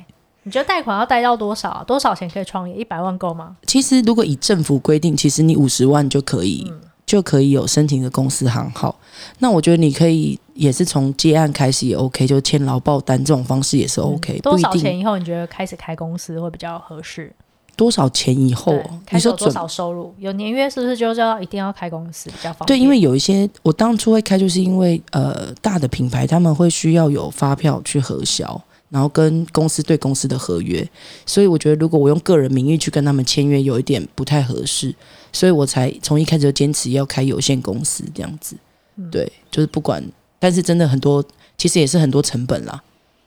[0.47, 1.83] 你觉得贷款要贷到多少啊？
[1.85, 2.77] 多少钱可以创业？
[2.77, 3.57] 一百万够吗？
[3.67, 8.95] 其实如果以政府规定，其实你五十万就可以，嗯、就可以有申请的公司行号。
[9.41, 14.41] 那我觉得你可以也是从接案开始也 OK，就签劳报单这种方式也是 OK、嗯。
[14.41, 17.33] 多少钱以后你觉得开始开公司会比较合适？
[17.75, 18.73] 多少钱以后？
[19.11, 20.15] 你说多少收入？
[20.17, 22.69] 有年约是不是就叫一定要开公司比较方便？
[22.69, 28.63] 对，因为有一些我当初会开，就是因为呃大的品牌他们会需要有发票去核销。
[28.89, 30.89] 然后跟公司对公司的合约，
[31.25, 34.95] 所以我觉得如果我用个人名义去跟他们签约，有一点不太合适，
[35.33, 38.57] 所以我才从一开始就坚持要开有限公司这样子。
[38.97, 40.03] 嗯、对，就是不管，
[40.39, 41.25] 但是真的很多，
[41.59, 42.83] 其实也是很多成本啦。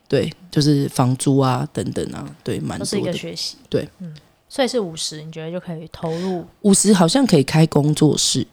[0.07, 2.79] 对，就是房租啊等等啊，对，蛮多的。
[2.79, 3.57] 都是一个学习。
[3.69, 4.11] 对，嗯，
[4.47, 6.45] 所以是五十，你觉得就可以投入？
[6.61, 8.47] 五十好像可以开工作室。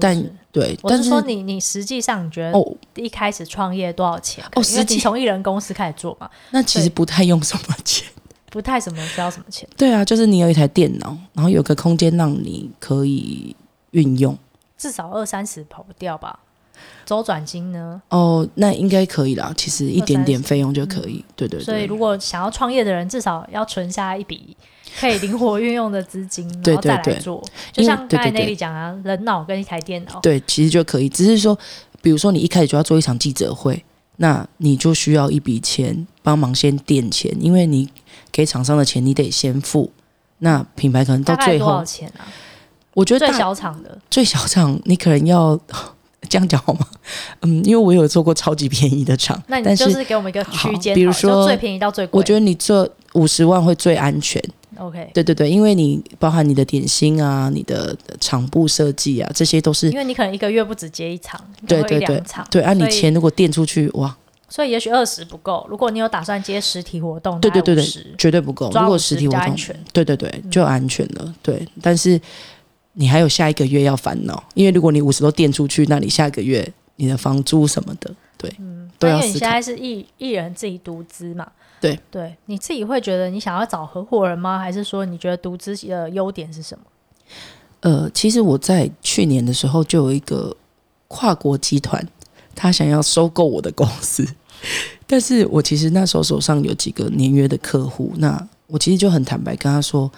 [0.00, 0.16] 但
[0.54, 2.64] 对，我是说你，你实际上你觉得哦
[2.94, 4.44] 一开始创业多少钱？
[4.54, 8.08] 哦，因为你从一人公司开始做嘛， 那其实不太用什么钱，
[8.50, 9.68] 不太什么需要什么钱。
[9.76, 13.56] 对啊，就是你有一台电脑，然后有个空间让你可以
[13.90, 14.38] 运用，
[14.78, 16.38] 至少二三十跑不掉吧？
[17.04, 18.00] 周转金呢？
[18.10, 19.52] 哦，那应该可以啦。
[19.56, 21.24] 其实一点点费用就可以。
[21.36, 21.64] 对对对。
[21.64, 24.56] 所以如果想要创业的人，至少要存下一笔。
[25.00, 27.42] 可以灵活运用的资金，然后再来做，
[27.74, 31.08] 对对对，就像刚才 Nelly 讲啊，人脑跟一台电脑，对，其实就可以。
[31.08, 31.58] 只是说，
[32.00, 33.84] 比如说你一开始就要做一场记者会，
[34.18, 37.90] 那你就需要一笔钱帮忙先垫钱，因为你
[38.30, 39.90] 给厂商的钱你得先付。
[40.38, 42.22] 那品牌可能到最后多少钱啊？
[42.92, 45.58] 我觉得最小厂的，最小厂你可能要
[46.28, 46.86] 这样讲好吗？
[47.42, 52.18] 嗯，因为我有做过超级便宜的厂，那你就是给我们一个区间，比如说最便宜到最贵。
[52.18, 54.42] 我觉得你做五十万会最安全。
[54.76, 62.20] OK，对对对，因为你包含你的点心啊、你的场布设计啊，这些都是因为你可能一个月不止接一场，对对对，
[62.50, 64.16] 对，按、啊、你钱如果垫出去哇，
[64.48, 65.64] 所以也许二十不够。
[65.70, 67.84] 如果你有打算接实体活动，对对对对，
[68.18, 68.68] 绝对不够。
[68.74, 69.56] 如果实体活动，
[69.92, 71.22] 对对对，就安全了。
[71.24, 72.20] 嗯、对，但是
[72.94, 81.46] 你还有下一个月要烦恼，因为如果你五十都垫出去，那你下一个月你的房租什么的，对，嗯，都要因为你现在是一一人自己独资嘛。
[81.80, 84.58] 对对，你自己会觉得你想要找合伙人吗？
[84.58, 86.84] 还是说你觉得独资的优点是什么？
[87.80, 90.56] 呃，其实我在去年的时候就有一个
[91.08, 92.02] 跨国集团，
[92.54, 94.26] 他想要收购我的公司，
[95.06, 100.10] 但是我其实那时候手上有几个年约的客户，那我其实就很坦白跟他说，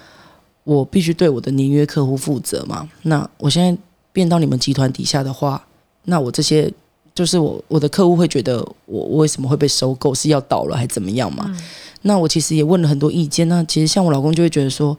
[0.66, 2.86] 我必须对我的年约客户负责嘛。
[3.02, 3.80] 那我现在
[4.12, 5.66] 变到你们集团底下的话，
[6.04, 6.70] 那我这些。
[7.16, 11.46] 就是我我的客户会觉得我我为什么会被收购，是要倒了还怎么样嘛？
[11.48, 11.58] 嗯、
[12.02, 13.48] 那我其实也问了很多意见。
[13.48, 14.94] 那其实像我老公就会觉得说，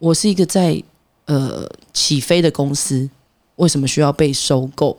[0.00, 0.82] 我是一个在
[1.26, 3.08] 呃起飞的公司，
[3.54, 4.98] 为什么需要被收购？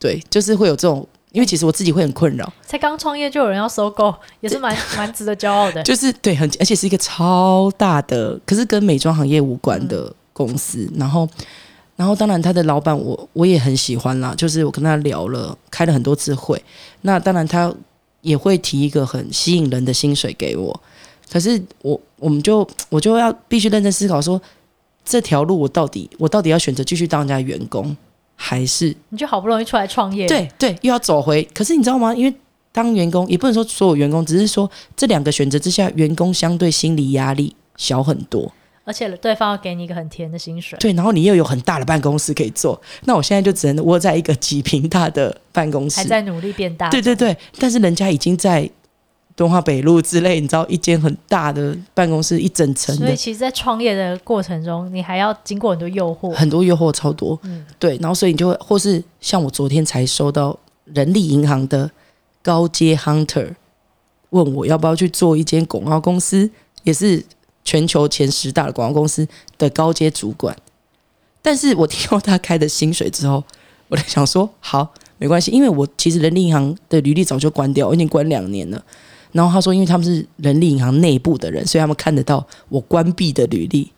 [0.00, 2.50] 对，就是会有这种，因为其实我自己会很困扰。
[2.62, 5.82] 才刚创业就有人要收购，也是蛮蛮值得骄傲的。
[5.84, 11.28] 就是对，很而且是一个超大的，可是跟美妆行业无关的公司，嗯、然后。
[11.96, 16.60] 然后，当然，他的老板我我也很喜欢啦，就是我跟他聊了，开了很多次会。
[17.02, 17.72] 那当然，他
[18.20, 20.80] 也会提一个很吸引人的薪水给我。
[21.30, 24.42] 可是我我们就我就要必须认真思考说，
[25.04, 27.96] 这条路我到底我到底要选择继续当人家员工，
[28.36, 30.26] 还是你就好不容易出来创业？
[30.26, 31.42] 对对，又要走回。
[31.54, 32.14] 可是你知道吗？
[32.14, 32.34] 因为
[32.72, 38.52] 当员工也不能说所有员工，只是说这两个选择之下，员工相对心理压力小很多。
[38.86, 46.90] 而且对方要给你一个很甜的薪水，对，然后你又有很大的办公室可以做，那我现在就只能窝在一个几平大的办公室，还在努力变大。
[46.90, 48.68] 对对对，但是人家已经在
[49.36, 52.94] 敦化北路之类，你知道一间很大的办公室，一整层。
[52.96, 57.38] 所以其实，在创业的过程中，你还要经过很多诱惑，很多诱惑超多。
[57.42, 61.90] 嗯，对，然后所以你就会，或是像我昨天才收到人力银行的
[62.42, 63.54] 高阶 hunter
[64.30, 66.50] 问我要不要去做一间广告公司，
[66.82, 67.24] 也是。
[67.66, 69.26] 全球前十大的广告公司
[69.56, 70.54] 的高阶主管，
[71.40, 73.42] 但是我听到他开的薪水之后，
[73.88, 78.84] 我在想说，好，没关系，因为我其实人力银行的履历早就关掉，我已经关两年了。
[79.34, 83.90] 然后他说，因为他们是人力银行内部的人，所以他们看得到我关闭的履历，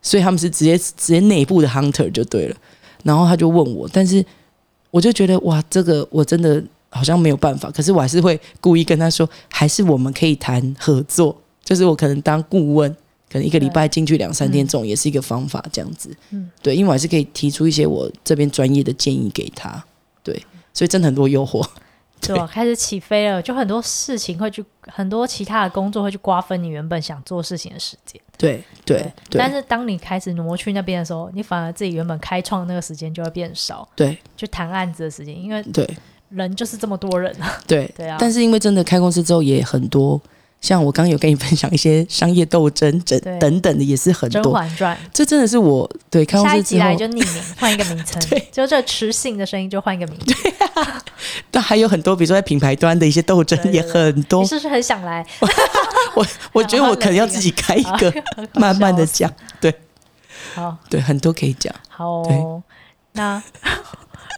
[0.00, 2.56] 所以他们是直接直接内部的 hunter 就对了。
[3.04, 4.24] 然后他就问我，但是
[4.90, 11.36] 我就觉得哇，这个我真的好像没有办法，可是我还是会故意跟他说，还是我们可以谈合作。
[11.62, 12.90] 就是我可能当顾问，
[13.30, 16.10] 可能一个礼拜进去两三天，这种也是一个方法，这样子。
[16.30, 19.84] 嗯，对，因为我还是可以提出一些我这边专业的建议给他。
[20.24, 20.34] 对，
[20.72, 21.64] 所以真的很多诱惑。
[22.20, 28.20] 对，开始起飞了，就很多事情会去，很多其他的工作会去瓜分你原本想做事情的时间。
[28.36, 29.38] 对对对。
[29.38, 33.88] 但是当你开始挪去那边的时候，你反而自己原本开创那个时间就会变少。
[33.96, 35.88] 对，就谈案子的时间，因为对
[36.28, 37.60] 人就是这么多人啊。
[37.66, 38.16] 对对啊。
[38.20, 40.20] 但是因为真的开公司之后也很多。
[40.60, 44.42] 像我刚刚有跟你分享一些商业斗争，等等等的也是很多。
[44.42, 50.34] 甄嬛传，这真的是我对下一集来就匿名换一个名称， 对，就这磁性的声音就换一个名字。
[50.42, 51.02] 对啊，
[51.50, 54.42] 但还有很多，比如说在品牌端的一些斗争也很多。
[54.42, 55.26] 你是不是很想来？
[56.14, 58.12] 我我觉得我可能要自己开一个，
[58.54, 59.32] 慢慢的讲。
[59.60, 59.74] 对，
[60.54, 61.74] 好，对，很多可以讲。
[61.88, 62.62] 好哦，
[63.12, 63.42] 那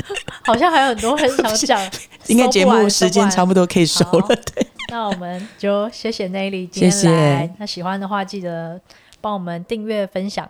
[0.44, 1.90] 好像还有很多很想讲，
[2.28, 4.26] 应该节目时间差不多可以收了。
[4.54, 4.66] 对。
[4.90, 6.90] 那我们就谢谢 Nelly 今天来。
[6.92, 7.54] 谢谢。
[7.58, 8.80] 那喜欢的话，记得
[9.20, 10.48] 帮我们订阅、分享。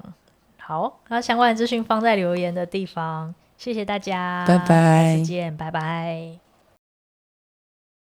[0.58, 3.34] 好，那相关的资讯放在留言的地方。
[3.56, 6.41] 谢谢大家，拜拜，再见，拜拜。